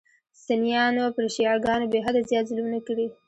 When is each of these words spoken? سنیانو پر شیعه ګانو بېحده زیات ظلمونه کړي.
سنیانو 0.43 1.05
پر 1.15 1.25
شیعه 1.35 1.57
ګانو 1.65 1.91
بېحده 1.93 2.21
زیات 2.29 2.45
ظلمونه 2.49 2.79
کړي. 2.87 3.07